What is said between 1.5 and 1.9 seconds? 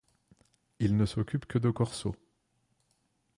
de